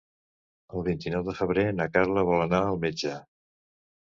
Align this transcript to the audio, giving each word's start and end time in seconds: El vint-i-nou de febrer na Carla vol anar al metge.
El 0.77 0.85
vint-i-nou 0.87 1.27
de 1.27 1.35
febrer 1.41 1.65
na 1.81 1.87
Carla 1.99 2.25
vol 2.31 2.45
anar 2.47 2.63
al 2.71 2.81
metge. 2.87 3.17